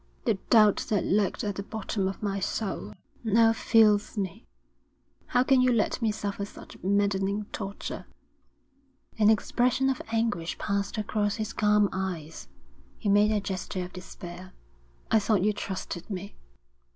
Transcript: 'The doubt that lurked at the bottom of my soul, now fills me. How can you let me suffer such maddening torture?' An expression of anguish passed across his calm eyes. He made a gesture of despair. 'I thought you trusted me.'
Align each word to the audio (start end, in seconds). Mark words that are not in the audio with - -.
'The 0.25 0.33
doubt 0.49 0.77
that 0.89 1.03
lurked 1.05 1.43
at 1.43 1.57
the 1.57 1.61
bottom 1.61 2.07
of 2.07 2.23
my 2.23 2.39
soul, 2.39 2.95
now 3.23 3.53
fills 3.53 4.17
me. 4.17 4.47
How 5.27 5.43
can 5.43 5.61
you 5.61 5.71
let 5.71 6.01
me 6.01 6.11
suffer 6.11 6.43
such 6.43 6.81
maddening 6.81 7.45
torture?' 7.51 8.07
An 9.19 9.29
expression 9.29 9.91
of 9.91 10.01
anguish 10.11 10.57
passed 10.57 10.97
across 10.97 11.35
his 11.35 11.53
calm 11.53 11.87
eyes. 11.91 12.47
He 12.97 13.09
made 13.09 13.31
a 13.31 13.39
gesture 13.39 13.85
of 13.85 13.93
despair. 13.93 14.53
'I 15.11 15.19
thought 15.19 15.43
you 15.43 15.53
trusted 15.53 16.09
me.' 16.09 16.35